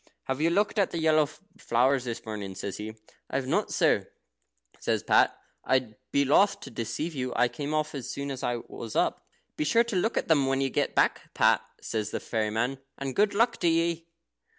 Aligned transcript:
Have 0.23 0.41
you 0.41 0.49
looked 0.49 0.79
at 0.79 0.89
the 0.89 0.97
yellow 0.97 1.27
flowers 1.27 2.05
this 2.05 2.25
morning?" 2.25 2.49
he 2.49 2.55
says. 2.55 2.81
"I 3.29 3.35
have 3.35 3.45
not, 3.45 3.71
sir," 3.71 4.09
says 4.79 5.03
Pat; 5.03 5.37
"I'd 5.63 5.95
be 6.11 6.25
loth 6.25 6.59
to 6.61 6.71
deceive 6.71 7.13
you. 7.13 7.31
I 7.35 7.47
came 7.47 7.71
off 7.71 7.93
as 7.93 8.09
soon 8.09 8.31
as 8.31 8.41
I 8.41 8.55
was 8.67 8.95
up." 8.95 9.27
"Be 9.57 9.63
sure 9.63 9.83
to 9.83 9.95
look 9.95 10.17
when 10.27 10.59
you 10.59 10.71
get 10.71 10.95
back, 10.95 11.31
Pat," 11.35 11.61
says 11.81 12.09
the 12.09 12.19
fairy 12.19 12.49
man, 12.49 12.79
"and 12.97 13.15
good 13.15 13.35
luck 13.35 13.57
to 13.57 13.67
ye." 13.67 14.07